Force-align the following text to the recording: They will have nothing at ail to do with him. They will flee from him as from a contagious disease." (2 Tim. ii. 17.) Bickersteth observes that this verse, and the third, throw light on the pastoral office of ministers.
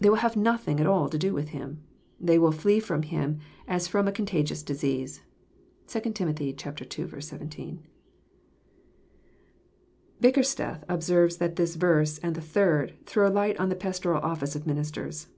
They 0.00 0.08
will 0.08 0.16
have 0.16 0.36
nothing 0.38 0.80
at 0.80 0.86
ail 0.86 1.06
to 1.10 1.18
do 1.18 1.34
with 1.34 1.48
him. 1.50 1.82
They 2.18 2.38
will 2.38 2.50
flee 2.50 2.80
from 2.80 3.02
him 3.02 3.40
as 3.68 3.86
from 3.86 4.08
a 4.08 4.10
contagious 4.10 4.62
disease." 4.62 5.20
(2 5.88 6.00
Tim. 6.14 6.34
ii. 6.40 6.54
17.) 6.56 7.82
Bickersteth 10.18 10.82
observes 10.88 11.36
that 11.36 11.56
this 11.56 11.74
verse, 11.74 12.16
and 12.20 12.34
the 12.34 12.40
third, 12.40 12.94
throw 13.04 13.28
light 13.28 13.58
on 13.60 13.68
the 13.68 13.76
pastoral 13.76 14.22
office 14.22 14.56
of 14.56 14.66
ministers. 14.66 15.28